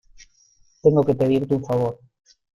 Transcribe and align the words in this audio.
tengo 0.81 1.03
que 1.03 1.13
pedirte 1.13 1.53
un 1.53 1.63
favor. 1.63 1.99